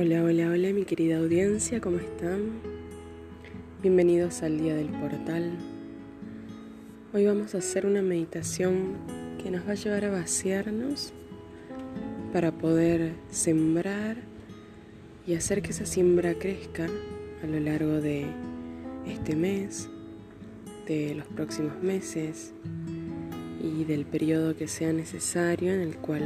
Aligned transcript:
Hola, 0.00 0.22
hola, 0.22 0.48
hola 0.50 0.72
mi 0.72 0.84
querida 0.84 1.18
audiencia, 1.18 1.80
¿cómo 1.80 1.96
están? 1.96 2.60
Bienvenidos 3.82 4.44
al 4.44 4.56
Día 4.56 4.76
del 4.76 4.90
Portal. 4.90 5.50
Hoy 7.12 7.26
vamos 7.26 7.56
a 7.56 7.58
hacer 7.58 7.84
una 7.84 8.00
meditación 8.00 8.92
que 9.42 9.50
nos 9.50 9.66
va 9.66 9.72
a 9.72 9.74
llevar 9.74 10.04
a 10.04 10.10
vaciarnos 10.12 11.12
para 12.32 12.52
poder 12.52 13.14
sembrar 13.32 14.18
y 15.26 15.34
hacer 15.34 15.62
que 15.62 15.70
esa 15.70 15.84
siembra 15.84 16.34
crezca 16.34 16.86
a 17.42 17.46
lo 17.48 17.58
largo 17.58 18.00
de 18.00 18.26
este 19.04 19.34
mes, 19.34 19.88
de 20.86 21.16
los 21.16 21.26
próximos 21.26 21.82
meses 21.82 22.52
y 23.60 23.82
del 23.82 24.06
periodo 24.06 24.54
que 24.54 24.68
sea 24.68 24.92
necesario 24.92 25.72
en 25.72 25.80
el 25.80 25.96
cual 25.96 26.22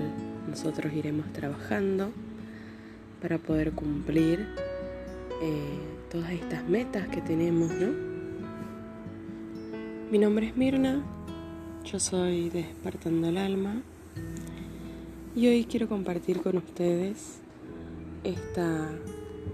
nosotros 0.46 0.92
iremos 0.92 1.32
trabajando 1.32 2.12
para 3.22 3.38
poder 3.38 3.70
cumplir 3.70 4.48
eh, 5.40 5.78
todas 6.10 6.32
estas 6.32 6.68
metas 6.68 7.06
que 7.08 7.20
tenemos, 7.20 7.70
¿no? 7.70 7.92
Mi 10.10 10.18
nombre 10.18 10.48
es 10.48 10.56
Mirna, 10.56 11.04
yo 11.84 12.00
soy 12.00 12.50
Despertando 12.50 13.28
el 13.28 13.38
Alma 13.38 13.80
y 15.36 15.46
hoy 15.46 15.64
quiero 15.64 15.88
compartir 15.88 16.42
con 16.42 16.56
ustedes 16.56 17.38
esta 18.24 18.90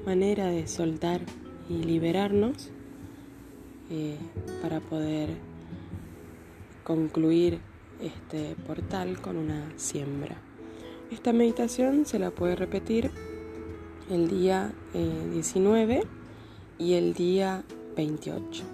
manera 0.07 0.47
de 0.47 0.67
soltar 0.67 1.21
y 1.69 1.75
liberarnos 1.75 2.71
eh, 3.91 4.17
para 4.63 4.81
poder 4.81 5.29
concluir 6.85 7.59
este 8.01 8.57
portal 8.67 9.21
con 9.21 9.37
una 9.37 9.71
siembra. 9.77 10.37
Esta 11.11 11.35
meditación 11.35 12.07
se 12.07 12.19
la 12.19 12.31
puede 12.31 12.57
repetir 12.57 13.11
el 14.11 14.29
día 14.29 14.73
19 14.95 15.95
eh, 15.95 16.03
y 16.79 16.95
el 16.95 17.15
día 17.15 17.65
28. 17.97 18.65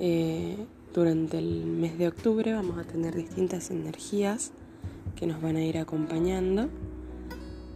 Eh, 0.00 0.56
durante 0.94 1.38
el 1.38 1.66
mes 1.66 1.98
de 1.98 2.08
octubre 2.08 2.52
vamos 2.52 2.78
a 2.78 2.84
tener 2.84 3.14
distintas 3.14 3.70
energías 3.70 4.52
que 5.16 5.26
nos 5.26 5.42
van 5.42 5.56
a 5.56 5.64
ir 5.64 5.78
acompañando, 5.78 6.68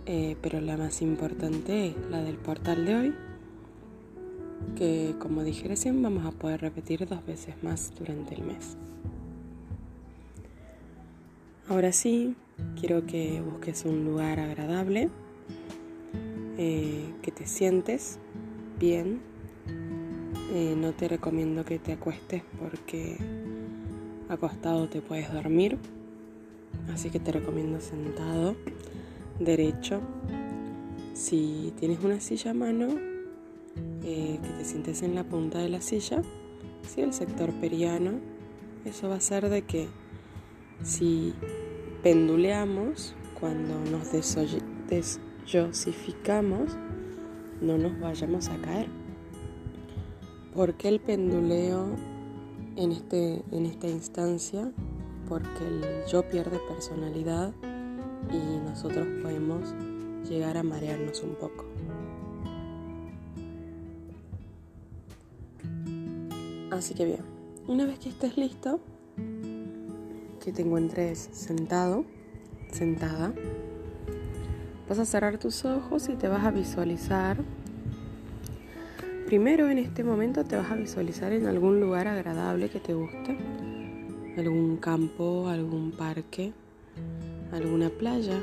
eh, 0.07 0.37
pero 0.41 0.61
la 0.61 0.77
más 0.77 1.03
importante 1.03 1.89
es 1.89 1.95
la 2.11 2.23
del 2.23 2.37
portal 2.37 2.87
de 2.87 2.95
hoy, 2.95 3.15
que 4.77 5.15
como 5.19 5.43
dije 5.43 5.69
recién 5.69 6.03
vamos 6.03 6.25
a 6.25 6.31
poder 6.31 6.61
repetir 6.61 7.07
dos 7.07 7.25
veces 7.27 7.55
más 7.63 7.93
durante 7.99 8.35
el 8.35 8.43
mes. 8.43 8.77
Ahora 11.69 11.93
sí, 11.93 12.35
quiero 12.79 13.07
que 13.07 13.41
busques 13.41 13.85
un 13.85 14.05
lugar 14.05 14.41
agradable 14.41 15.11
eh, 16.65 17.13
que 17.23 17.33
te 17.33 17.49
sientes 17.49 18.21
bien. 18.79 19.21
Eh, 20.55 20.77
no 20.79 20.93
te 20.93 21.09
recomiendo 21.09 21.65
que 21.65 21.81
te 21.81 21.95
acuestes 21.95 22.45
porque 22.61 23.17
acostado 24.29 24.89
te 24.89 25.03
puedes 25.03 25.33
dormir. 25.33 25.77
Así 26.95 27.11
que 27.11 27.19
te 27.19 27.33
recomiendo 27.33 27.81
sentado, 27.81 28.55
derecho. 29.41 30.03
Si 31.15 31.73
tienes 31.81 31.99
una 32.05 32.21
silla 32.21 32.53
a 32.53 32.55
mano, 32.55 32.91
eh, 34.05 34.39
que 34.41 34.49
te 34.51 34.65
sientes 34.65 35.03
en 35.03 35.17
la 35.17 35.25
punta 35.25 35.59
de 35.59 35.69
la 35.69 35.81
silla. 35.81 36.23
Si 36.87 37.01
el 37.01 37.13
sector 37.13 37.53
periano, 37.55 38.21
eso 38.85 39.09
va 39.09 39.17
a 39.17 39.21
ser 39.21 39.49
de 39.49 39.63
que 39.63 39.89
si 40.85 41.35
penduleamos 42.05 43.17
cuando 43.41 43.81
nos 43.91 44.13
des 44.13 44.37
yosificamos, 45.47 46.77
no 47.61 47.79
nos 47.79 47.99
vayamos 48.01 48.49
a 48.49 48.57
caer. 48.59 48.89
¿Por 50.55 50.75
qué 50.75 50.89
el 50.89 51.01
penduleo 51.01 51.87
en, 52.77 52.93
este, 52.93 53.43
en 53.51 53.67
esta 53.67 53.89
instancia? 53.89 54.71
Porque 55.29 55.67
el 55.67 56.05
yo 56.11 56.29
pierde 56.29 56.59
personalidad 56.69 57.53
y 58.31 58.59
nosotros 58.69 59.07
podemos 59.23 59.75
llegar 60.29 60.57
a 60.57 60.63
marearnos 60.63 61.23
un 61.23 61.35
poco. 61.35 61.65
Así 66.71 66.95
que 66.95 67.05
bien, 67.05 67.21
una 67.69 67.85
vez 67.85 67.99
que 67.99 68.09
estés 68.09 68.37
listo, 68.37 68.81
que 70.43 70.53
te 70.53 70.63
encuentres 70.63 71.29
sentado, 71.33 72.05
sentada, 72.73 73.35
Vas 74.93 74.99
a 74.99 75.05
cerrar 75.07 75.39
tus 75.39 75.65
ojos 75.65 76.11
y 76.11 76.17
te 76.17 76.29
vas 76.29 76.45
a 76.45 76.51
visualizar. 76.51 77.39
Primero 79.25 79.71
en 79.71 79.79
este 79.79 80.05
momento 80.05 80.45
te 80.45 80.55
vas 80.55 80.71
a 80.71 80.75
visualizar 80.75 81.33
en 81.33 81.47
algún 81.47 81.81
lugar 81.81 82.07
agradable 82.09 82.69
que 82.69 82.79
te 82.79 82.93
guste. 82.93 83.39
Algún 84.37 84.77
campo, 84.77 85.49
algún 85.49 85.93
parque, 85.93 86.53
alguna 87.53 87.89
playa, 87.89 88.39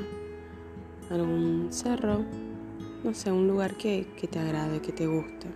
algún 1.08 1.68
cerro. 1.70 2.24
No 3.04 3.14
sé, 3.14 3.30
un 3.30 3.46
lugar 3.46 3.76
que, 3.76 4.08
que 4.20 4.26
te 4.26 4.40
agrade, 4.40 4.80
que 4.80 4.90
te 4.90 5.06
guste. 5.06 5.46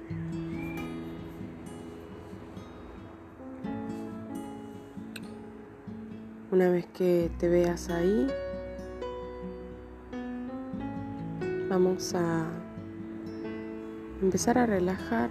Una 6.53 6.71
vez 6.71 6.87
que 6.87 7.33
te 7.41 7.49
veas 7.49 7.91
ahí, 7.91 8.29
Vamos 11.75 12.15
a 12.15 12.47
empezar 14.23 14.59
a 14.59 14.65
relajar. 14.65 15.29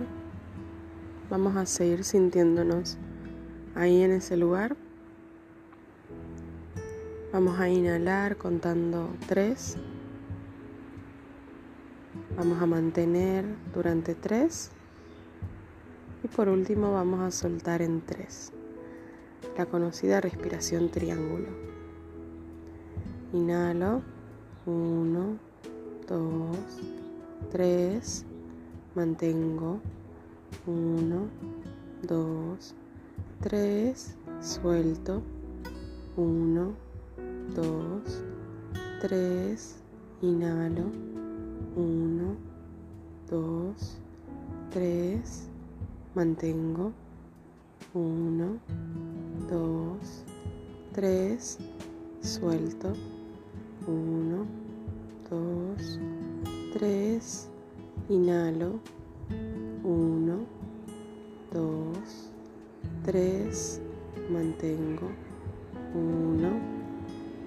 Vamos 1.29 1.55
a 1.55 1.65
seguir 1.65 2.03
sintiéndonos 2.03 2.97
ahí 3.75 4.01
en 4.01 4.11
ese 4.11 4.35
lugar. 4.35 4.75
Vamos 7.31 7.57
a 7.61 7.69
inhalar 7.69 8.35
contando 8.35 9.15
tres. 9.25 9.77
Vamos 12.35 12.61
a 12.61 12.65
mantener 12.65 13.45
durante 13.73 14.13
tres. 14.13 14.71
Y 16.25 16.27
por 16.27 16.49
último 16.49 16.91
vamos 16.91 17.21
a 17.21 17.31
soltar 17.31 17.81
en 17.81 18.01
tres. 18.01 18.51
La 19.57 19.65
conocida 19.65 20.19
respiración 20.19 20.91
triángulo. 20.91 21.47
Inhalo. 23.31 24.01
Uno, 24.65 25.39
dos, 26.07 26.57
tres, 27.51 28.25
mantengo, 28.95 29.79
uno, 30.67 31.27
dos, 32.01 32.75
tres, 33.39 34.15
suelto, 34.41 35.21
uno, 36.17 36.73
dos, 37.55 38.23
tres, 39.01 39.77
inhalo, 40.21 40.85
uno, 41.75 42.35
dos, 43.29 43.97
tres, 44.71 45.47
mantengo, 46.15 46.91
uno, 47.93 48.59
dos, 49.49 50.23
tres, 50.93 51.59
suelto, 52.21 52.93
uno, 53.87 54.62
2, 55.33 55.99
3, 56.73 57.49
inhalo, 58.09 58.79
1, 59.83 60.45
2, 61.51 62.31
3, 63.03 63.81
mantengo, 64.29 65.09
1, 65.95 66.49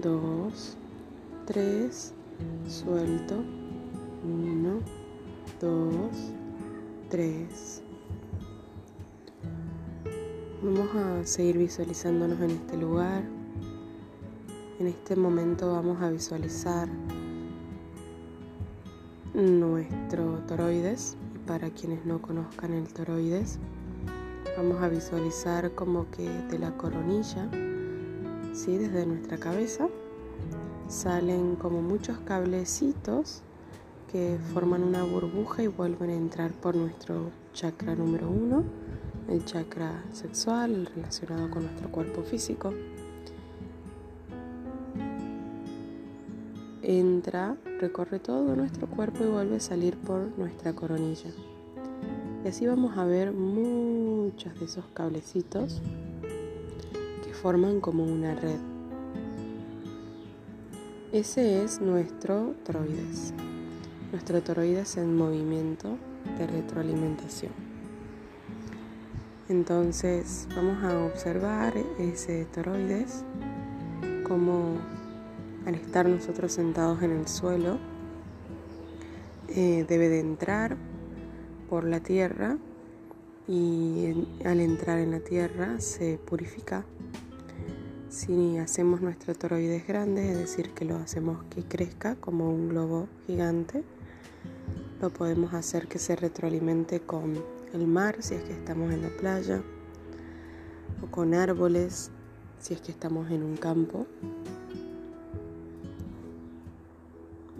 2, 0.02 0.76
3, 1.46 2.14
suelto, 2.66 3.44
1, 4.24 4.80
2, 5.60 6.32
3. 7.08 7.82
Vamos 10.60 10.96
a 10.96 11.24
seguir 11.24 11.58
visualizándonos 11.58 12.40
en 12.40 12.50
este 12.50 12.76
lugar. 12.78 13.22
En 14.80 14.88
este 14.88 15.14
momento 15.14 15.70
vamos 15.70 16.02
a 16.02 16.10
visualizar 16.10 16.88
nuestro 19.36 20.38
toroides. 20.48 21.16
Para 21.46 21.70
quienes 21.70 22.04
no 22.04 22.20
conozcan 22.20 22.72
el 22.72 22.88
toroides, 22.88 23.58
vamos 24.56 24.82
a 24.82 24.88
visualizar 24.88 25.70
como 25.76 26.10
que 26.10 26.28
de 26.28 26.58
la 26.58 26.76
coronilla, 26.76 27.48
¿sí? 28.52 28.78
desde 28.78 29.06
nuestra 29.06 29.38
cabeza, 29.38 29.86
salen 30.88 31.54
como 31.54 31.82
muchos 31.82 32.18
cablecitos 32.18 33.42
que 34.10 34.38
forman 34.52 34.82
una 34.82 35.04
burbuja 35.04 35.62
y 35.62 35.68
vuelven 35.68 36.10
a 36.10 36.14
entrar 36.14 36.50
por 36.50 36.74
nuestro 36.74 37.30
chakra 37.52 37.94
número 37.94 38.28
uno, 38.28 38.64
el 39.28 39.44
chakra 39.44 40.02
sexual 40.12 40.90
relacionado 40.96 41.48
con 41.50 41.62
nuestro 41.62 41.92
cuerpo 41.92 42.22
físico. 42.22 42.72
Entra, 46.86 47.56
recorre 47.80 48.20
todo 48.20 48.54
nuestro 48.54 48.86
cuerpo 48.86 49.24
y 49.24 49.26
vuelve 49.26 49.56
a 49.56 49.60
salir 49.60 49.96
por 49.96 50.38
nuestra 50.38 50.72
coronilla. 50.72 51.30
Y 52.44 52.48
así 52.48 52.64
vamos 52.64 52.96
a 52.96 53.04
ver 53.04 53.32
muchos 53.32 54.56
de 54.60 54.66
esos 54.66 54.84
cablecitos 54.94 55.82
que 57.24 57.34
forman 57.34 57.80
como 57.80 58.04
una 58.04 58.36
red. 58.36 58.60
Ese 61.12 61.64
es 61.64 61.80
nuestro 61.80 62.54
toroides, 62.64 63.34
nuestro 64.12 64.40
toroides 64.42 64.96
en 64.96 65.16
movimiento 65.16 65.98
de 66.38 66.46
retroalimentación. 66.46 67.52
Entonces 69.48 70.46
vamos 70.54 70.84
a 70.84 71.04
observar 71.04 71.74
ese 71.98 72.44
toroides 72.44 73.24
como 74.26 74.76
al 75.66 75.74
estar 75.74 76.08
nosotros 76.08 76.52
sentados 76.52 77.02
en 77.02 77.10
el 77.10 77.28
suelo 77.28 77.78
eh, 79.48 79.84
debe 79.88 80.08
de 80.08 80.20
entrar 80.20 80.76
por 81.68 81.84
la 81.84 82.00
tierra 82.00 82.56
y 83.48 84.26
al 84.44 84.60
entrar 84.60 84.98
en 84.98 85.10
la 85.10 85.20
tierra 85.20 85.80
se 85.80 86.18
purifica. 86.18 86.84
Si 88.08 88.58
hacemos 88.58 89.02
nuestro 89.02 89.34
toroides 89.34 89.86
grande, 89.86 90.30
es 90.30 90.38
decir, 90.38 90.70
que 90.70 90.84
lo 90.84 90.96
hacemos 90.96 91.44
que 91.50 91.62
crezca 91.62 92.14
como 92.16 92.50
un 92.50 92.68
globo 92.68 93.08
gigante, 93.26 93.84
lo 95.00 95.10
podemos 95.10 95.52
hacer 95.52 95.86
que 95.88 95.98
se 95.98 96.16
retroalimente 96.16 97.00
con 97.00 97.34
el 97.74 97.86
mar 97.86 98.16
si 98.20 98.34
es 98.34 98.42
que 98.42 98.52
estamos 98.52 98.92
en 98.92 99.02
la 99.02 99.10
playa 99.10 99.62
o 101.02 101.10
con 101.10 101.34
árboles 101.34 102.10
si 102.58 102.74
es 102.74 102.80
que 102.80 102.92
estamos 102.92 103.30
en 103.30 103.42
un 103.42 103.56
campo. 103.56 104.06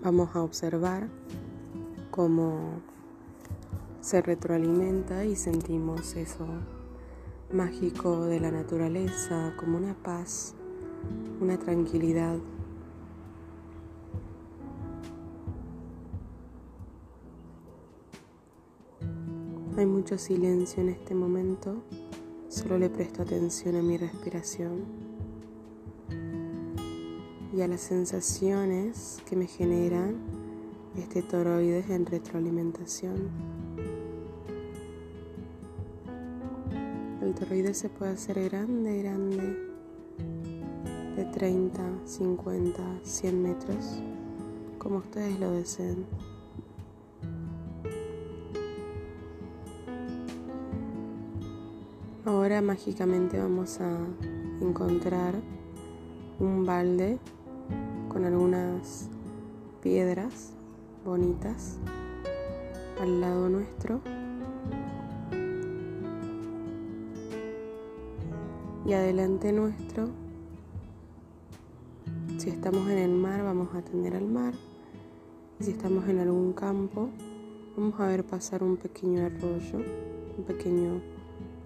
Vamos 0.07 0.37
a 0.37 0.43
observar 0.45 1.09
cómo 2.13 2.81
se 4.01 4.23
retroalimenta 4.23 5.25
y 5.25 5.35
sentimos 5.35 6.15
eso 6.15 6.47
mágico 7.53 8.27
de 8.27 8.39
la 8.39 8.53
naturaleza, 8.53 9.55
como 9.59 9.77
una 9.77 9.95
paz, 9.95 10.55
una 11.41 11.59
tranquilidad. 11.59 12.39
Hay 19.77 19.87
mucho 19.87 20.19
silencio 20.19 20.85
en 20.85 20.91
este 20.91 21.17
momento, 21.17 21.83
solo 22.49 22.79
le 22.79 22.91
presto 22.91 23.23
atención 23.23 23.75
a 23.75 23.83
mi 23.83 23.97
respiración 23.97 25.06
y 27.57 27.63
a 27.63 27.69
las 27.69 27.81
sensaciones 27.81 29.23
que 29.27 29.35
me 29.35 29.47
generan 29.47 30.17
este 30.95 31.23
toroides 31.23 31.89
en 31.89 32.05
retroalimentación. 32.05 33.31
El 37.23 37.35
toroides 37.35 37.79
se 37.79 37.89
puede 37.89 38.13
hacer 38.13 38.51
grande, 38.51 39.03
grande, 39.03 39.57
de 41.17 41.25
30, 41.25 41.81
50, 42.05 42.83
100 43.03 43.43
metros, 43.43 44.03
como 44.79 44.99
ustedes 44.99 45.41
lo 45.41 45.53
deseen. 45.53 46.05
Ahora 52.27 52.61
mágicamente 52.61 53.39
vamos 53.39 53.81
a 53.81 53.97
encontrar 54.61 55.35
un 56.39 56.67
balde 56.67 57.19
con 58.17 58.25
algunas 58.25 59.11
piedras 59.83 60.55
bonitas 61.05 61.77
al 62.99 63.21
lado 63.21 63.51
nuestro 63.51 64.01
y 68.87 68.93
adelante 68.95 69.53
nuestro. 69.53 70.09
Si 72.39 72.49
estamos 72.49 72.89
en 72.89 72.97
el 73.01 73.13
mar, 73.13 73.43
vamos 73.43 73.75
a 73.75 73.81
atender 73.81 74.17
al 74.17 74.27
mar. 74.27 74.55
Si 75.61 75.73
estamos 75.73 76.09
en 76.09 76.19
algún 76.21 76.55
campo, 76.55 77.11
vamos 77.77 78.01
a 78.01 78.07
ver 78.07 78.25
pasar 78.25 78.63
un 78.63 78.79
pequeño 78.79 79.27
arroyo, 79.27 79.85
un 80.39 80.45
pequeño, 80.47 81.03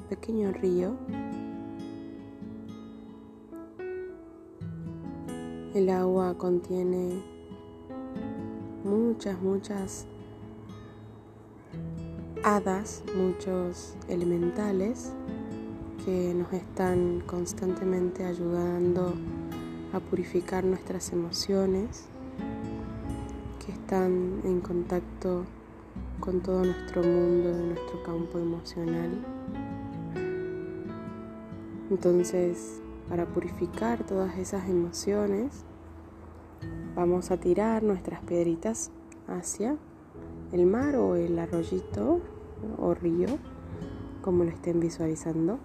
pequeño 0.09 0.51
río. 0.51 0.97
El 5.73 5.89
agua 5.89 6.35
contiene 6.37 7.23
muchas, 8.83 9.41
muchas 9.41 10.05
hadas, 12.43 13.05
muchos 13.15 13.95
elementales 14.09 15.13
que 16.05 16.35
nos 16.35 16.53
están 16.53 17.23
constantemente 17.25 18.25
ayudando 18.25 19.15
a 19.93 20.01
purificar 20.01 20.65
nuestras 20.65 21.13
emociones, 21.13 22.07
que 23.65 23.71
están 23.71 24.41
en 24.43 24.61
contacto 24.63 25.45
con 26.19 26.41
todo 26.41 26.65
nuestro 26.65 27.05
mundo, 27.05 27.53
nuestro 27.53 28.03
campo 28.03 28.41
emocional. 28.41 29.25
Entonces, 31.91 32.81
para 33.11 33.27
purificar 33.27 34.05
todas 34.05 34.39
esas 34.39 34.69
emociones, 34.69 35.65
vamos 36.95 37.33
a 37.33 37.39
tirar 37.39 37.83
nuestras 37.83 38.21
piedritas 38.21 38.93
hacia 39.27 39.77
el 40.53 40.65
mar 40.65 40.95
o 40.95 41.17
el 41.17 41.37
arroyito 41.37 42.21
o 42.79 42.95
río, 42.95 43.27
como 44.23 44.45
lo 44.45 44.51
estén 44.51 44.79
visualizando. 44.79 45.59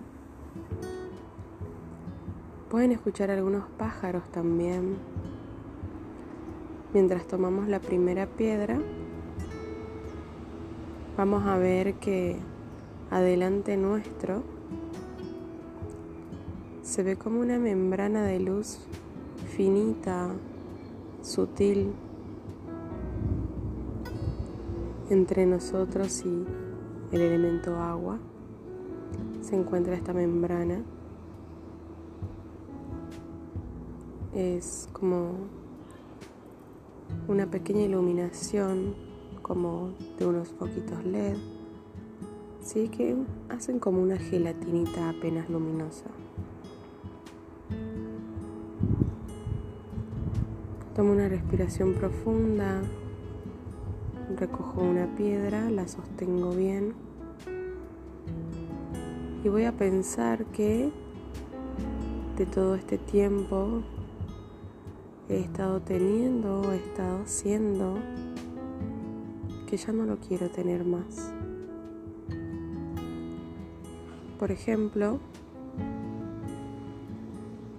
Pueden 2.69 2.91
escuchar 2.91 3.29
algunos 3.29 3.65
pájaros 3.77 4.23
también. 4.31 4.97
Mientras 6.95 7.27
tomamos 7.27 7.67
la 7.67 7.79
primera 7.79 8.25
piedra, 8.25 8.79
vamos 11.15 11.45
a 11.45 11.57
ver 11.59 11.93
que 11.95 12.37
adelante 13.11 13.77
nuestro 13.77 14.54
se 16.95 17.03
ve 17.03 17.17
como 17.17 17.41
una 17.41 17.59
membrana 17.59 18.23
de 18.23 18.39
luz 18.39 18.77
finita, 19.57 20.29
sutil, 21.21 21.91
entre 25.09 25.45
nosotros 25.45 26.23
y 26.25 26.45
el 27.13 27.21
elemento 27.21 27.75
agua 27.75 28.17
se 29.41 29.57
encuentra 29.57 29.93
esta 29.93 30.13
membrana. 30.13 30.83
Es 34.33 34.87
como 34.93 35.33
una 37.27 37.45
pequeña 37.51 37.81
iluminación 37.81 38.95
como 39.41 39.89
de 40.17 40.27
unos 40.27 40.47
poquitos 40.53 41.03
LED, 41.03 41.35
sí 42.61 42.87
que 42.87 43.17
hacen 43.49 43.79
como 43.79 44.01
una 44.01 44.15
gelatinita 44.15 45.09
apenas 45.09 45.49
luminosa. 45.49 46.05
Tomo 50.95 51.11
una 51.11 51.27
respiración 51.27 51.93
profunda, 51.93 52.81
recojo 54.37 54.81
una 54.81 55.13
piedra, 55.17 55.69
la 55.69 55.89
sostengo 55.89 56.51
bien 56.51 56.93
y 59.43 59.49
voy 59.49 59.65
a 59.65 59.73
pensar 59.73 60.45
que 60.45 60.89
de 62.37 62.45
todo 62.45 62.75
este 62.75 62.97
tiempo 62.97 63.83
he 65.27 65.39
estado 65.41 65.81
teniendo, 65.81 66.71
he 66.71 66.77
estado 66.77 67.23
siendo, 67.25 67.95
que 69.67 69.75
ya 69.75 69.91
no 69.91 70.05
lo 70.05 70.17
quiero 70.17 70.49
tener 70.49 70.85
más. 70.85 71.33
Por 74.39 74.49
ejemplo, 74.49 75.19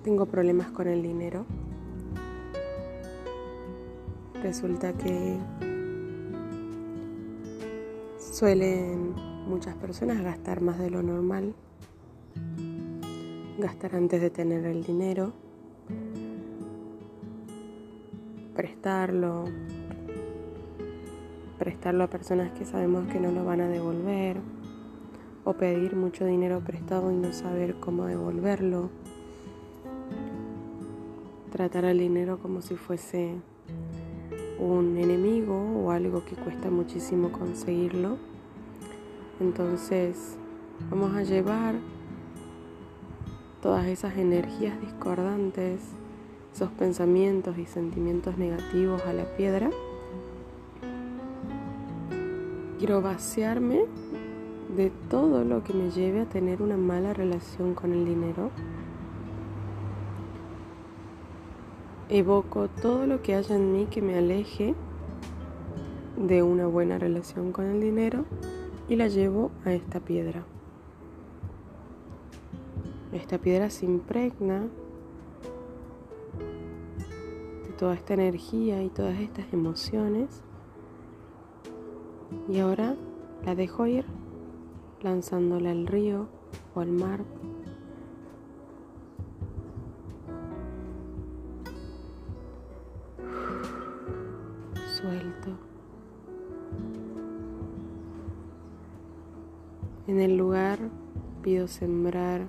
tengo 0.04 0.26
problemas 0.26 0.68
con 0.68 0.87
el 0.87 1.02
dinero. 1.02 1.46
Resulta 4.47 4.93
que 4.93 5.41
suelen 8.21 9.12
muchas 9.49 9.75
personas 9.75 10.23
gastar 10.23 10.61
más 10.61 10.79
de 10.79 10.88
lo 10.88 11.03
normal, 11.03 11.53
gastar 13.59 13.97
antes 13.97 14.21
de 14.21 14.31
tener 14.31 14.65
el 14.65 14.85
dinero, 14.85 15.33
prestarlo, 18.55 19.47
prestarlo 21.59 22.05
a 22.05 22.07
personas 22.07 22.53
que 22.53 22.65
sabemos 22.65 23.09
que 23.09 23.19
no 23.19 23.33
lo 23.33 23.45
van 23.45 23.62
a 23.62 23.69
devolver, 23.69 24.37
o 25.43 25.55
pedir 25.55 25.97
mucho 25.97 26.25
dinero 26.25 26.61
prestado 26.61 27.11
y 27.11 27.17
no 27.17 27.33
saber 27.33 27.81
cómo 27.81 28.05
devolverlo, 28.05 28.91
tratar 31.50 31.85
al 31.85 31.99
dinero 31.99 32.38
como 32.38 32.62
si 32.62 32.76
fuese 32.76 33.41
un 34.58 34.96
enemigo 34.98 35.54
o 35.56 35.90
algo 35.90 36.25
que 36.25 36.36
cuesta 36.36 36.70
muchísimo 36.70 37.30
conseguirlo. 37.30 38.16
Entonces 39.40 40.36
vamos 40.90 41.14
a 41.14 41.22
llevar 41.22 41.75
todas 43.60 43.86
esas 43.86 44.16
energías 44.16 44.80
discordantes, 44.80 45.80
esos 46.54 46.70
pensamientos 46.70 47.58
y 47.58 47.66
sentimientos 47.66 48.38
negativos 48.38 49.02
a 49.02 49.12
la 49.12 49.25
piedra. 49.36 49.70
Quiero 52.78 53.02
vaciarme 53.02 53.84
de 54.76 54.90
todo 55.10 55.44
lo 55.44 55.64
que 55.64 55.72
me 55.72 55.90
lleve 55.90 56.20
a 56.20 56.26
tener 56.26 56.62
una 56.62 56.76
mala 56.76 57.14
relación 57.14 57.75
con 57.75 57.92
el 57.92 58.04
dinero. 58.04 58.50
Evoco 62.08 62.68
todo 62.68 63.04
lo 63.06 63.20
que 63.20 63.34
haya 63.34 63.56
en 63.56 63.72
mí 63.72 63.86
que 63.86 64.00
me 64.00 64.16
aleje 64.16 64.76
de 66.16 66.42
una 66.44 66.68
buena 66.68 66.98
relación 66.98 67.50
con 67.50 67.64
el 67.66 67.80
dinero 67.80 68.25
y 68.88 68.94
la 68.94 69.08
llevo 69.08 69.50
a 69.64 69.72
esta 69.72 69.98
piedra. 69.98 70.44
Esta 73.12 73.38
piedra 73.38 73.70
se 73.70 73.86
impregna 73.86 74.68
de 77.64 77.72
toda 77.76 77.94
esta 77.94 78.14
energía 78.14 78.84
y 78.84 78.88
todas 78.88 79.18
estas 79.18 79.52
emociones 79.52 80.42
y 82.48 82.60
ahora 82.60 82.94
la 83.44 83.56
dejo 83.56 83.86
ir 83.86 84.04
lanzándola 85.02 85.72
al 85.72 85.88
río 85.88 86.28
o 86.75 86.80
al 86.80 86.92
mar. 86.92 87.25
Sembrar 101.78 102.47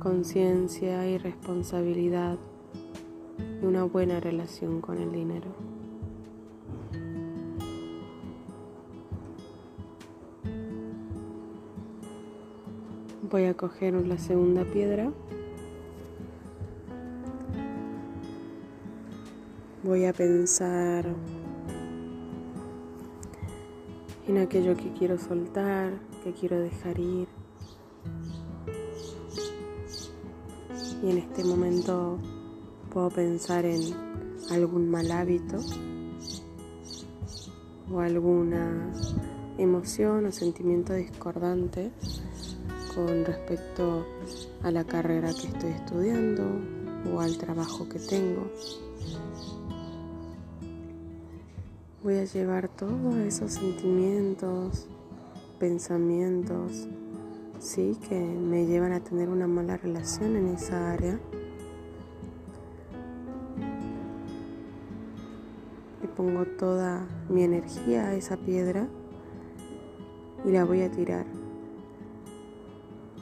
conciencia 0.00 1.08
y 1.08 1.18
responsabilidad 1.18 2.36
y 3.62 3.64
una 3.64 3.84
buena 3.84 4.18
relación 4.18 4.80
con 4.80 4.98
el 4.98 5.12
dinero. 5.12 5.54
Voy 13.30 13.44
a 13.44 13.54
coger 13.54 13.94
la 13.94 14.18
segunda 14.18 14.64
piedra. 14.64 15.12
Voy 19.84 20.06
a 20.06 20.12
pensar 20.12 21.06
en 24.26 24.38
aquello 24.38 24.76
que 24.76 24.92
quiero 24.94 25.18
soltar, 25.18 26.09
que 26.22 26.32
quiero 26.32 26.58
dejar 26.60 26.98
ir. 26.98 27.28
Y 31.02 31.10
en 31.10 31.18
este 31.18 31.44
momento 31.44 32.18
puedo 32.92 33.10
pensar 33.10 33.64
en 33.64 33.80
algún 34.50 34.90
mal 34.90 35.10
hábito 35.10 35.58
o 37.90 38.00
alguna 38.00 38.92
emoción 39.58 40.26
o 40.26 40.32
sentimiento 40.32 40.94
discordante 40.94 41.90
con 42.94 43.24
respecto 43.24 44.06
a 44.62 44.70
la 44.70 44.84
carrera 44.84 45.30
que 45.32 45.48
estoy 45.48 45.70
estudiando 45.70 46.44
o 47.12 47.20
al 47.20 47.36
trabajo 47.38 47.88
que 47.88 47.98
tengo. 47.98 48.50
Voy 52.02 52.16
a 52.16 52.24
llevar 52.24 52.68
todos 52.68 53.16
esos 53.16 53.52
sentimientos, 53.52 54.86
pensamientos, 55.60 56.88
sí, 57.60 57.96
que 58.08 58.18
me 58.18 58.66
llevan 58.66 58.92
a 58.92 58.98
tener 58.98 59.28
una 59.28 59.46
mala 59.46 59.76
relación 59.76 60.34
en 60.34 60.48
esa 60.48 60.90
área. 60.90 61.20
Le 66.02 66.08
pongo 66.08 66.44
toda 66.58 67.06
mi 67.28 67.44
energía 67.44 68.06
a 68.06 68.14
esa 68.16 68.36
piedra 68.36 68.88
y 70.44 70.50
la 70.50 70.64
voy 70.64 70.82
a 70.82 70.90
tirar 70.90 71.26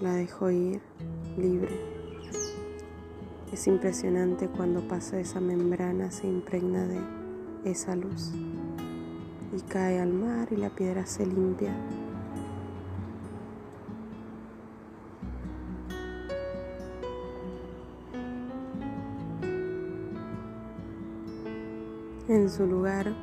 la 0.00 0.14
dejo 0.14 0.50
ir 0.50 0.80
libre. 1.36 1.74
Es 3.52 3.66
impresionante 3.66 4.48
cuando 4.48 4.86
pasa 4.86 5.18
esa 5.18 5.40
membrana, 5.40 6.10
se 6.10 6.28
impregna 6.28 6.84
de 6.86 7.00
esa 7.64 7.96
luz 7.96 8.32
y 9.56 9.60
cae 9.62 9.98
al 9.98 10.12
mar 10.12 10.48
y 10.50 10.56
la 10.56 10.70
piedra 10.70 11.06
se 11.06 11.26
limpia. 11.26 11.74
En 22.28 22.50
su 22.50 22.66
lugar 22.66 23.14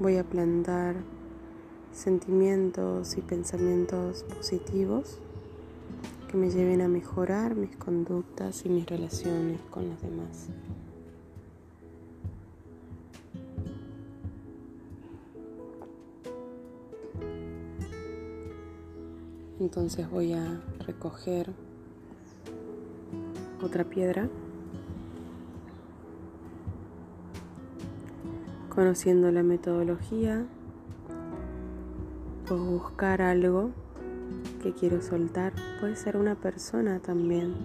voy 0.00 0.16
a 0.16 0.24
plantar 0.24 0.96
sentimientos 1.92 3.16
y 3.16 3.20
pensamientos 3.20 4.24
positivos 4.24 5.20
que 6.28 6.36
me 6.36 6.50
lleven 6.50 6.80
a 6.80 6.88
mejorar 6.88 7.54
mis 7.54 7.76
conductas 7.76 8.66
y 8.66 8.70
mis 8.70 8.86
relaciones 8.86 9.60
con 9.70 9.88
los 9.88 10.02
demás. 10.02 10.48
Entonces 19.60 20.10
voy 20.10 20.32
a 20.32 20.60
recoger 20.84 21.52
otra 23.62 23.84
piedra, 23.84 24.28
conociendo 28.78 29.32
la 29.32 29.42
metodología 29.42 30.46
o 32.48 32.54
buscar 32.54 33.20
algo 33.22 33.70
que 34.62 34.72
quiero 34.72 35.02
soltar. 35.02 35.52
Puede 35.80 35.96
ser 35.96 36.16
una 36.16 36.36
persona 36.36 37.00
también. 37.00 37.56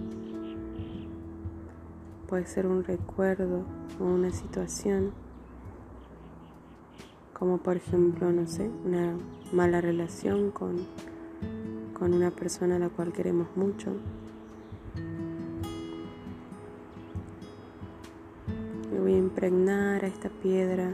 Puede 2.28 2.46
ser 2.46 2.66
un 2.66 2.82
recuerdo 2.82 3.62
o 4.00 4.04
una 4.04 4.32
situación. 4.32 5.12
Como 7.32 7.58
por 7.58 7.76
ejemplo, 7.76 8.32
no 8.32 8.48
sé, 8.48 8.68
una 8.84 9.14
mala 9.52 9.80
relación 9.80 10.50
con, 10.50 10.78
con 11.96 12.12
una 12.12 12.32
persona 12.32 12.74
a 12.74 12.80
la 12.80 12.88
cual 12.88 13.12
queremos 13.12 13.46
mucho. 13.54 13.92
Impregnar 19.44 20.04
a 20.04 20.08
esta 20.08 20.30
piedra 20.30 20.90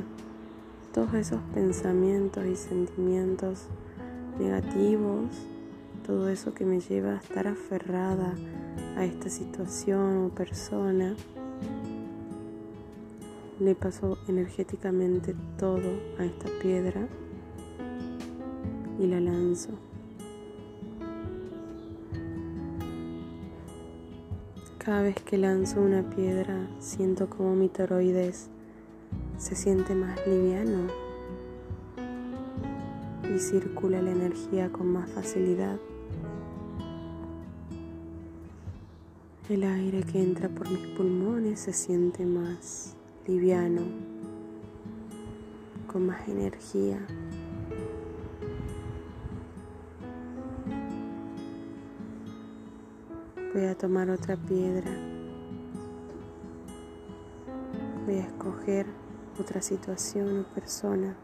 todos 0.92 1.14
esos 1.14 1.40
pensamientos 1.54 2.44
y 2.46 2.56
sentimientos 2.56 3.66
negativos, 4.40 5.28
todo 6.04 6.28
eso 6.28 6.52
que 6.52 6.64
me 6.64 6.80
lleva 6.80 7.12
a 7.12 7.16
estar 7.18 7.46
aferrada 7.46 8.34
a 8.96 9.04
esta 9.04 9.28
situación 9.28 10.24
o 10.24 10.28
persona, 10.30 11.14
le 13.60 13.74
paso 13.76 14.18
energéticamente 14.26 15.36
todo 15.56 16.00
a 16.18 16.24
esta 16.24 16.48
piedra 16.60 17.06
y 18.98 19.06
la 19.06 19.20
lanzo. 19.20 19.89
Cada 24.82 25.02
vez 25.02 25.16
que 25.16 25.36
lanzo 25.36 25.78
una 25.82 26.02
piedra 26.02 26.66
siento 26.78 27.28
como 27.28 27.54
mi 27.54 27.68
toroides 27.68 28.48
se 29.36 29.54
siente 29.54 29.94
más 29.94 30.18
liviano 30.26 30.86
y 33.22 33.38
circula 33.38 34.00
la 34.00 34.12
energía 34.12 34.72
con 34.72 34.90
más 34.90 35.10
facilidad. 35.10 35.76
El 39.50 39.64
aire 39.64 40.02
que 40.02 40.22
entra 40.22 40.48
por 40.48 40.70
mis 40.70 40.86
pulmones 40.96 41.60
se 41.60 41.74
siente 41.74 42.24
más 42.24 42.96
liviano, 43.26 43.82
con 45.92 46.06
más 46.06 46.26
energía. 46.26 47.06
Voy 53.52 53.64
a 53.64 53.74
tomar 53.76 54.08
otra 54.10 54.36
piedra. 54.36 54.92
Voy 58.06 58.18
a 58.18 58.22
escoger 58.22 58.86
otra 59.40 59.60
situación 59.60 60.40
o 60.40 60.54
persona. 60.54 61.16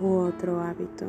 U 0.00 0.08
otro 0.20 0.62
hábito. 0.62 1.04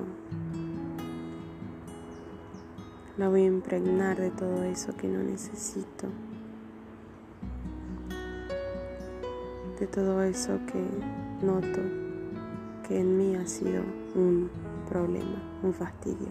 La 3.18 3.30
voy 3.30 3.44
a 3.44 3.46
impregnar 3.46 4.18
de 4.18 4.32
todo 4.32 4.66
eso 4.66 4.94
que 4.98 5.08
no 5.08 5.24
necesito. 5.24 6.10
De 9.80 9.88
todo 9.88 10.22
eso 10.22 10.60
que 10.66 11.46
noto 11.46 11.80
que 12.86 13.00
en 13.00 13.18
mí 13.18 13.36
ha 13.38 13.48
sido 13.48 13.84
un 14.16 14.50
problema, 14.90 15.42
un 15.64 15.74
fastidio. 15.74 16.30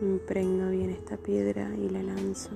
Impregno 0.00 0.70
bien 0.70 0.90
esta 0.90 1.16
piedra 1.16 1.68
y 1.76 1.88
la 1.90 2.02
lanzo. 2.02 2.50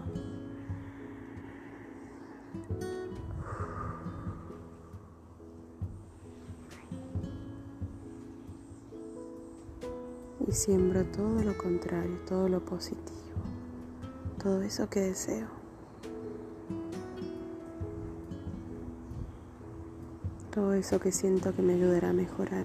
Y 10.49 10.53
siembro 10.53 11.05
todo 11.05 11.43
lo 11.43 11.57
contrario, 11.59 12.19
todo 12.27 12.49
lo 12.49 12.65
positivo, 12.65 13.43
todo 14.43 14.63
eso 14.63 14.89
que 14.89 15.01
deseo. 15.01 15.66
Todo 20.57 20.73
eso 20.73 20.99
que 20.99 21.13
siento 21.13 21.55
que 21.55 21.61
me 21.61 21.75
ayudará 21.75 22.09
a 22.09 22.13
mejorar. 22.15 22.65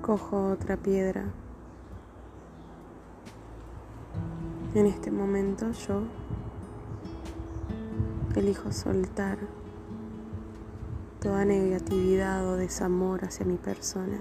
cojo 0.00 0.48
otra 0.50 0.76
piedra. 0.76 1.26
En 4.74 4.86
este 4.86 5.12
momento 5.12 5.70
yo 5.70 6.02
elijo 8.34 8.72
soltar 8.72 9.38
toda 11.20 11.44
negatividad 11.44 12.48
o 12.48 12.56
desamor 12.56 13.24
hacia 13.24 13.46
mi 13.46 13.58
persona. 13.58 14.18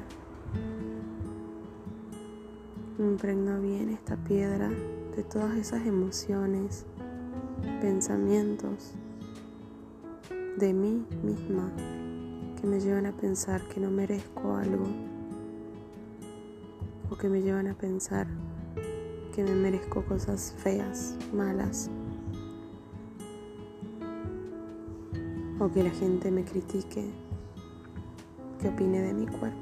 Impregno 3.22 3.62
bien 3.62 3.90
esta 3.90 4.18
piedra 4.18 4.68
de 5.16 5.22
todas 5.22 5.56
esas 5.56 5.86
emociones, 5.86 6.88
pensamientos 7.80 8.96
de 10.58 10.74
mí 10.74 11.06
misma 11.22 11.72
que 12.60 12.66
me 12.66 12.80
llevan 12.80 13.06
a 13.06 13.12
pensar 13.12 13.62
que 13.68 13.80
no 13.80 13.92
merezco 13.92 14.56
algo 14.56 14.88
o 17.12 17.16
que 17.16 17.30
me 17.30 17.44
llevan 17.44 17.68
a 17.68 17.75
pensar 17.75 18.25
que 19.36 19.44
me 19.44 19.54
merezco 19.54 20.04
cosas 20.04 20.56
feas, 20.58 21.16
malas, 21.32 21.92
o 25.60 25.70
que 25.70 25.84
la 25.84 25.92
gente 25.92 26.32
me 26.32 26.44
critique, 26.44 27.06
que 28.60 28.70
opine 28.70 29.00
de 29.00 29.13
mi 29.13 29.28
cuerpo, 29.28 29.61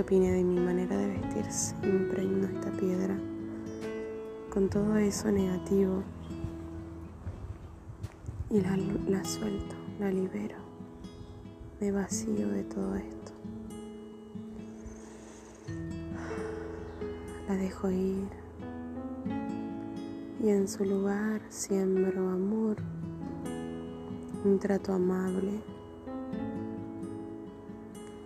que 0.00 0.14
opine 0.14 0.32
de 0.32 0.42
mi 0.42 0.58
manera 0.58 0.96
de 0.96 1.08
vestirse, 1.08 1.74
impregno 1.82 2.46
esta 2.46 2.70
piedra. 2.70 3.18
Con 4.48 4.70
todo 4.70 4.96
eso 4.96 5.30
negativo 5.30 6.02
y 8.48 8.60
la, 8.62 8.78
la 9.08 9.22
suelto, 9.24 9.76
la 9.98 10.10
libero. 10.10 10.56
Me 11.80 11.92
vacío 11.92 12.48
de 12.48 12.64
todo 12.64 12.94
esto. 12.96 13.32
La 17.46 17.56
dejo 17.56 17.90
ir. 17.90 18.28
Y 20.42 20.48
en 20.48 20.66
su 20.66 20.86
lugar 20.86 21.42
siembro 21.50 22.30
amor, 22.30 22.76
un 24.44 24.58
trato 24.58 24.94
amable, 24.94 25.60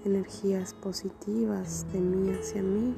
energías 0.05 0.75
positivas 0.75 1.87
de 1.93 2.01
mí 2.01 2.31
hacia 2.33 2.63
mí. 2.63 2.95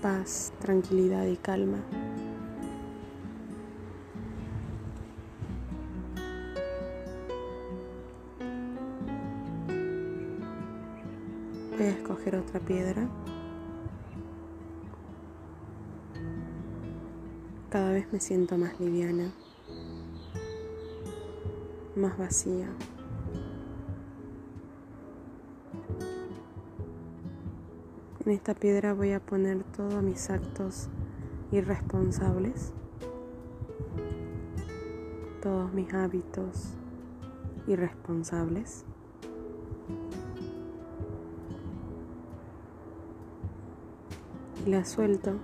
Paz, 0.00 0.52
tranquilidad 0.60 1.26
y 1.26 1.36
calma. 1.36 1.78
Voy 11.76 11.86
a 11.86 11.90
escoger 11.90 12.36
otra 12.36 12.60
piedra. 12.60 13.08
Cada 17.68 17.90
vez 17.90 18.10
me 18.12 18.20
siento 18.20 18.56
más 18.56 18.78
liviana, 18.80 19.32
más 21.96 22.16
vacía. 22.18 22.68
En 28.24 28.32
esta 28.32 28.54
piedra 28.54 28.92
voy 28.92 29.12
a 29.12 29.20
poner 29.20 29.62
todos 29.64 30.02
mis 30.02 30.30
actos 30.30 30.88
irresponsables, 31.52 32.72
todos 35.42 35.72
mis 35.72 35.92
hábitos 35.94 36.74
irresponsables. 37.66 38.84
y 44.66 44.70
la 44.70 44.84
suelto, 44.84 45.38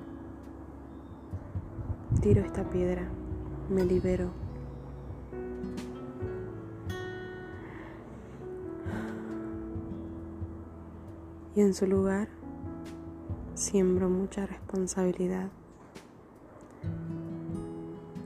tiro 2.21 2.43
esta 2.43 2.69
piedra, 2.69 3.09
me 3.71 3.85
libero. 3.85 4.42
Y 11.55 11.61
en 11.61 11.75
su 11.75 11.87
lugar 11.87 12.29
siembro 13.55 14.09
mucha 14.09 14.47
responsabilidad. 14.47 15.51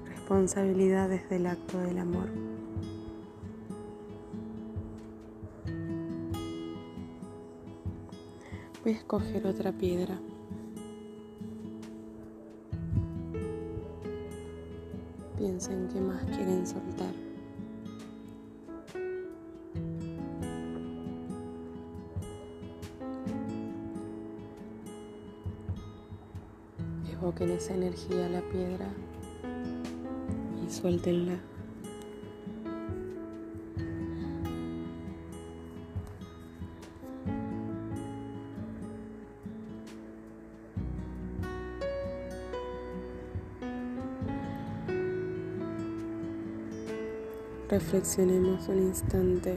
Responsabilidad 0.07 1.09
desde 1.09 1.37
el 1.37 1.47
acto 1.47 1.79
del 1.79 1.99
amor. 1.99 2.29
Voy 8.85 8.93
a 8.93 8.97
escoger 8.97 9.47
otra 9.47 9.73
piedra. 9.73 10.19
piensen 15.47 15.89
qué 15.93 16.01
más 16.01 16.23
quieren 16.25 16.67
soltar. 16.67 17.26
Evoquen 27.27 27.51
esa 27.51 27.75
energía 27.75 28.27
a 28.27 28.29
la 28.29 28.41
piedra 28.41 28.87
y 30.65 30.71
suéltenla. 30.73 31.35
Reflexionemos 47.69 48.69
un 48.69 48.79
instante 48.79 49.57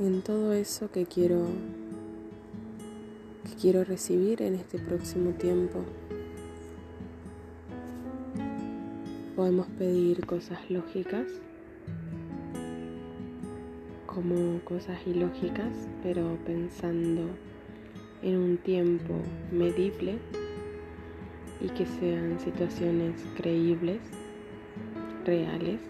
en 0.00 0.20
todo 0.22 0.52
eso 0.52 0.90
que 0.90 1.06
quiero 1.06 1.46
quiero 3.60 3.84
recibir 3.84 4.40
en 4.40 4.54
este 4.54 4.78
próximo 4.78 5.32
tiempo. 5.32 5.84
Podemos 9.36 9.66
pedir 9.78 10.24
cosas 10.24 10.58
lógicas 10.70 11.26
como 14.06 14.60
cosas 14.64 14.98
ilógicas, 15.06 15.88
pero 16.02 16.38
pensando 16.46 17.28
en 18.22 18.36
un 18.36 18.56
tiempo 18.56 19.14
medible 19.52 20.18
y 21.60 21.68
que 21.68 21.84
sean 21.86 22.40
situaciones 22.40 23.22
creíbles, 23.36 24.00
reales. 25.26 25.80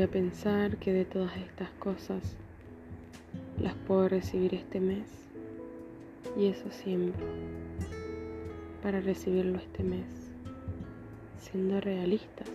Voy 0.00 0.08
a 0.08 0.12
pensar 0.12 0.78
que 0.78 0.94
de 0.94 1.04
todas 1.04 1.36
estas 1.36 1.68
cosas 1.72 2.22
las 3.60 3.74
puedo 3.86 4.08
recibir 4.08 4.54
este 4.54 4.80
mes 4.80 5.04
y 6.38 6.46
eso 6.46 6.70
siempre 6.70 7.22
para 8.82 9.02
recibirlo 9.02 9.58
este 9.58 9.82
mes, 9.82 10.06
siendo 11.38 11.82
realistas. 11.82 12.48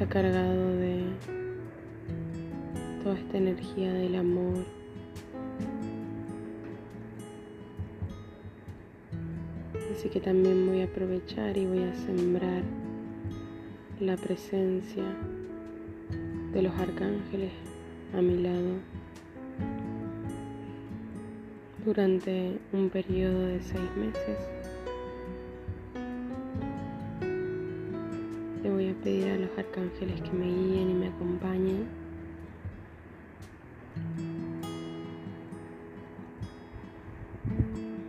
Está 0.00 0.14
cargado 0.14 0.76
de 0.78 1.02
toda 3.02 3.18
esta 3.18 3.36
energía 3.36 3.92
del 3.92 4.14
amor, 4.14 4.64
Así 9.92 10.08
que 10.08 10.18
también 10.18 10.66
voy 10.66 10.80
a 10.80 10.84
aprovechar 10.86 11.54
y 11.58 11.66
voy 11.66 11.82
a 11.82 11.94
sembrar 11.94 12.62
la 14.00 14.16
presencia 14.16 15.04
de 16.54 16.62
los 16.62 16.72
arcángeles 16.76 17.52
a 18.16 18.22
mi 18.22 18.38
lado 18.38 18.78
durante 21.84 22.56
un 22.72 22.88
periodo 22.88 23.48
de 23.48 23.60
seis 23.60 23.96
meses. 23.98 24.59
Arcángeles 29.70 30.20
que 30.22 30.32
me 30.32 30.46
guíen 30.46 30.90
y 30.90 30.94
me 30.94 31.08
acompañen 31.08 32.00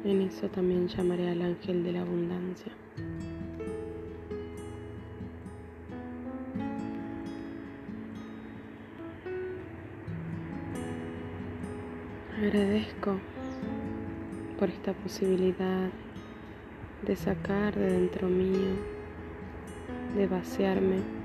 En 0.04 0.21
eso 0.24 0.47
también 0.50 0.88
llamaré 0.88 1.30
al 1.30 1.41
ángel 1.43 1.84
de 1.84 1.91
la 1.91 2.02
abundancia. 2.02 2.71
Agradezco 12.36 13.19
por 14.58 14.69
esta 14.69 14.93
posibilidad 14.93 15.89
de 17.06 17.15
sacar 17.15 17.76
de 17.76 17.91
dentro 17.93 18.28
mío, 18.28 18.76
de 20.15 20.28
vaciarme 20.28 21.21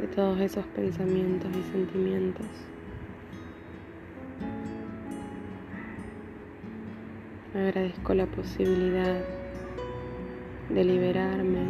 de 0.00 0.06
todos 0.08 0.40
esos 0.40 0.64
pensamientos 0.66 1.50
y 1.50 1.72
sentimientos 1.72 2.46
Agradezco 7.56 8.12
la 8.12 8.26
posibilidad 8.26 9.18
de 10.68 10.84
liberarme 10.84 11.68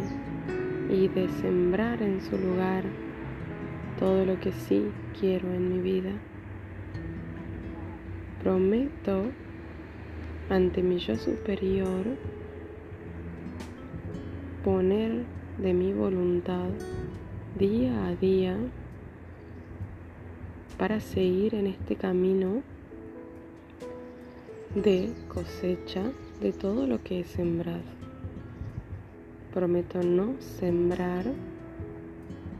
y 0.89 1.07
de 1.07 1.29
sembrar 1.29 2.01
en 2.01 2.19
su 2.21 2.37
lugar 2.37 2.83
todo 3.97 4.25
lo 4.25 4.37
que 4.41 4.51
sí 4.51 4.91
quiero 5.17 5.47
en 5.53 5.69
mi 5.69 5.79
vida. 5.79 6.11
Prometo 8.43 9.27
ante 10.49 10.83
mi 10.83 10.97
yo 10.97 11.15
superior 11.15 12.03
poner 14.65 15.23
de 15.57 15.73
mi 15.73 15.93
voluntad 15.93 16.67
día 17.55 18.07
a 18.07 18.15
día 18.15 18.57
para 20.77 20.99
seguir 20.99 21.55
en 21.55 21.67
este 21.67 21.95
camino 21.95 22.61
de 24.75 25.13
cosecha 25.27 26.03
de 26.41 26.51
todo 26.51 26.85
lo 26.85 27.03
que 27.03 27.21
he 27.21 27.23
sembrado. 27.23 27.81
Prometo 29.53 30.03
no 30.03 30.35
sembrar 30.39 31.25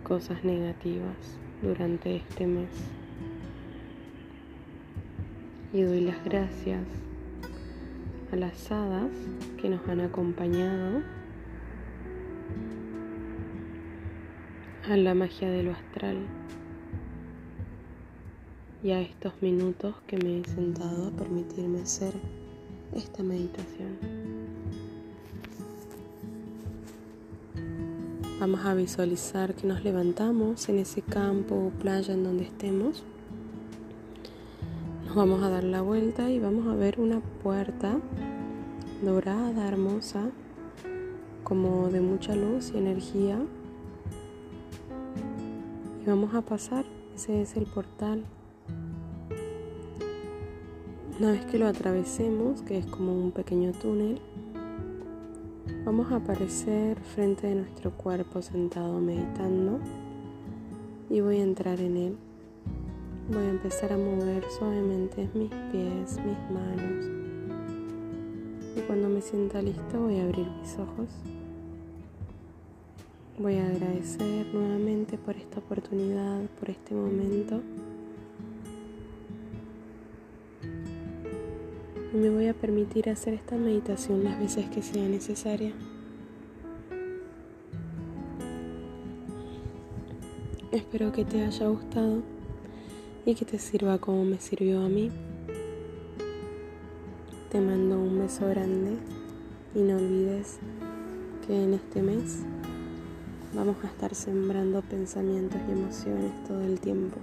cosas 0.04 0.43
negativas 0.43 1.38
durante 1.62 2.15
este 2.15 2.47
mes. 2.47 2.69
Y 5.73 5.82
doy 5.82 6.02
las 6.02 6.23
gracias 6.23 6.86
a 8.32 8.36
las 8.36 8.71
hadas 8.71 9.12
que 9.62 9.69
nos 9.69 9.88
han 9.88 10.02
acompañado, 10.02 11.02
a 14.89 14.95
la 14.95 15.13
magia 15.13 15.50
de 15.50 15.63
lo 15.63 15.71
astral 15.73 16.15
y 18.82 18.91
a 18.91 19.02
estos 19.02 19.34
minutos 19.41 19.95
que 20.08 20.17
me 20.17 20.39
he 20.39 20.45
sentado 20.45 21.08
a 21.08 21.12
permitirme 21.12 21.82
hacer 21.82 22.13
esta 22.95 23.21
meditación. 23.21 23.97
Vamos 28.39 28.65
a 28.65 28.76
visualizar 28.76 29.56
que 29.56 29.67
nos 29.67 29.84
levantamos 29.84 30.69
en 30.69 30.78
ese 30.78 31.02
campo 31.02 31.56
o 31.56 31.69
playa 31.69 32.13
en 32.13 32.23
donde 32.23 32.45
estemos. 32.45 33.04
Nos 35.06 35.15
vamos 35.15 35.43
a 35.43 35.50
dar 35.50 35.65
la 35.65 35.82
vuelta 35.82 36.30
y 36.30 36.39
vamos 36.39 36.65
a 36.67 36.76
ver 36.76 37.02
una 37.02 37.19
puerta 37.43 38.00
dorada, 39.04 39.67
hermosa, 39.67 40.30
como 41.43 41.89
de 41.89 42.00
mucha 42.00 42.36
luz 42.36 42.71
y 42.73 42.78
energía. 42.78 43.38
Vamos 46.08 46.34
a 46.34 46.41
pasar, 46.41 46.86
ese 47.13 47.41
es 47.43 47.56
el 47.56 47.65
portal 47.65 48.24
una 51.20 51.32
vez 51.32 51.46
que 51.46 51.58
lo 51.58 51.65
atravesemos, 51.65 52.62
que 52.62 52.78
es 52.78 52.86
como 52.86 53.12
un 53.12 53.32
pequeño 53.32 53.72
túnel, 53.72 54.22
vamos 55.84 56.12
a 56.12 56.17
aparecer 56.17 57.00
frente 57.00 57.48
de 57.48 57.56
nuestro 57.56 57.89
cuerpo 57.89 58.43
sentado 58.43 59.00
meditando 59.00 59.80
y 61.10 61.20
voy 61.22 61.39
a 61.39 61.43
entrar 61.43 61.82
en 61.82 61.98
él. 61.98 62.17
Voy 63.30 63.43
a 63.43 63.50
empezar 63.50 63.93
a 63.93 63.98
mover 63.98 64.43
suavemente 64.58 65.28
mis 65.34 65.50
pies, 65.72 66.20
mis 66.24 66.52
manos. 66.52 67.06
Y 68.76 68.82
cuando 68.82 69.10
me 69.10 69.22
sienta 69.22 69.60
listo 69.62 70.00
voy 70.00 70.20
a 70.20 70.24
abrir 70.24 70.48
mis 70.62 70.78
ojos. 70.78 71.37
Voy 73.39 73.56
a 73.58 73.67
agradecer 73.67 74.47
nuevamente 74.54 75.17
por 75.17 75.36
esta 75.36 75.60
oportunidad, 75.60 76.41
por 76.60 76.69
este 76.69 76.95
momento. 76.95 77.62
y 82.13 82.17
me 82.17 82.30
voy 82.30 82.47
a 82.47 82.54
permitir 82.54 83.10
hacer 83.10 83.34
esta 83.34 83.56
meditación 83.56 84.23
las 84.23 84.39
veces 84.39 84.65
que 84.69 84.82
sea 84.82 85.08
necesaria. 85.08 85.73
Espero 90.71 91.12
que 91.12 91.26
te 91.26 91.43
haya 91.43 91.67
gustado 91.67 92.21
y 93.26 93.36
que 93.36 93.45
te 93.45 93.60
sirva 93.60 93.97
como 93.97 94.23
me 94.23 94.39
sirvió 94.39 94.82
a 94.82 94.89
mí. 94.89 95.12
Te 97.52 97.60
mando 97.60 98.00
un 98.00 98.19
beso 98.19 98.47
grande 98.47 98.97
y 99.76 99.80
no 99.80 99.97
olvides 99.97 100.60
que 101.45 101.63
en 101.63 101.73
este 101.73 102.02
mes 102.02 102.45
vamos 103.54 103.78
a 103.84 103.88
estar 103.88 104.14
sembrando 104.14 104.82
pensamientos 104.82 105.60
y 105.68 105.72
emociones 105.72 106.32
todo 106.48 106.62
el 106.62 106.80
tiempo. 106.80 107.18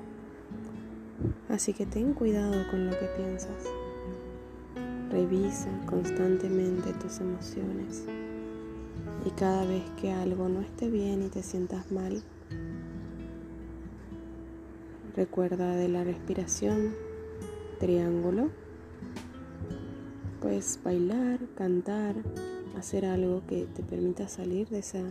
Así 1.49 1.73
que 1.73 1.87
ten 1.87 2.15
cuidado 2.15 2.69
con 2.71 2.87
lo 2.87 2.93
que 2.93 3.07
piensas. 3.17 3.65
Revisa 5.11 5.69
constantemente 5.87 6.93
tus 6.95 7.21
emociones 7.21 8.05
y 9.25 9.31
cada 9.31 9.65
vez 9.65 9.83
que 10.01 10.13
algo 10.13 10.49
no 10.49 10.61
esté 10.61 10.91
bien 10.91 11.23
y 11.23 11.29
te 11.29 11.43
sientas 11.43 11.91
mal, 11.91 12.23
recuerda 15.17 15.77
de 15.77 15.89
la 15.89 16.05
respiración 16.05 16.95
triángulo. 17.79 18.51
Puedes 20.41 20.79
bailar, 20.85 21.39
cantar, 21.55 22.17
hacer 22.77 23.07
algo 23.07 23.43
que 23.47 23.67
te 23.67 23.83
permita 23.83 24.29
salir 24.29 24.69
de, 24.69 24.81
esa, 24.81 25.03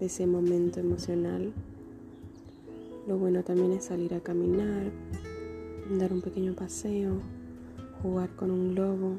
de 0.00 0.06
ese 0.06 0.26
momento 0.26 0.80
emocional. 0.80 1.52
Lo 3.06 3.18
bueno 3.18 3.42
también 3.42 3.72
es 3.72 3.84
salir 3.84 4.14
a 4.14 4.20
caminar, 4.20 4.90
dar 5.98 6.12
un 6.12 6.20
pequeño 6.20 6.54
paseo, 6.54 7.20
jugar 8.02 8.30
con 8.36 8.50
un 8.50 8.74
globo 8.74 9.18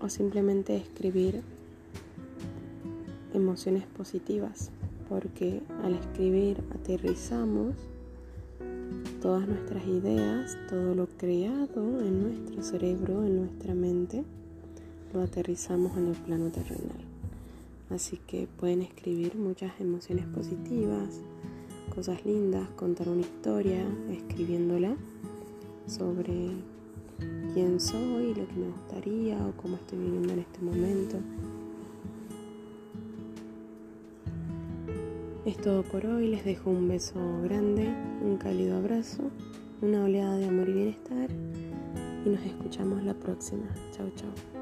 o 0.00 0.08
simplemente 0.08 0.76
escribir 0.76 1.42
emociones 3.34 3.86
positivas, 3.86 4.70
porque 5.08 5.62
al 5.82 5.94
escribir 5.94 6.62
aterrizamos 6.74 7.74
todas 9.20 9.46
nuestras 9.46 9.86
ideas, 9.86 10.56
todo 10.68 10.94
lo 10.94 11.06
creado 11.06 12.00
en 12.00 12.22
nuestro 12.22 12.62
cerebro, 12.62 13.24
en 13.24 13.36
nuestra 13.36 13.74
mente, 13.74 14.24
lo 15.14 15.20
aterrizamos 15.20 15.96
en 15.96 16.08
el 16.08 16.16
plano 16.16 16.50
terrenal. 16.50 17.11
Así 17.94 18.18
que 18.26 18.48
pueden 18.58 18.80
escribir 18.80 19.36
muchas 19.36 19.78
emociones 19.78 20.24
positivas, 20.26 21.20
cosas 21.94 22.24
lindas, 22.24 22.66
contar 22.70 23.08
una 23.08 23.20
historia 23.20 23.84
escribiéndola 24.10 24.96
sobre 25.86 26.52
quién 27.52 27.78
soy, 27.78 28.34
lo 28.34 28.46
que 28.48 28.54
me 28.54 28.68
gustaría 28.68 29.46
o 29.46 29.52
cómo 29.60 29.76
estoy 29.76 29.98
viviendo 29.98 30.32
en 30.32 30.38
este 30.38 30.60
momento. 30.60 31.16
Es 35.44 35.58
todo 35.58 35.82
por 35.82 36.06
hoy, 36.06 36.28
les 36.28 36.44
dejo 36.44 36.70
un 36.70 36.88
beso 36.88 37.20
grande, 37.42 37.92
un 38.24 38.38
cálido 38.38 38.78
abrazo, 38.78 39.24
una 39.82 40.04
oleada 40.04 40.38
de 40.38 40.46
amor 40.46 40.68
y 40.68 40.72
bienestar 40.72 41.28
y 42.24 42.28
nos 42.30 42.40
escuchamos 42.42 43.02
la 43.02 43.12
próxima. 43.12 43.64
Chao, 43.90 44.08
chao. 44.16 44.61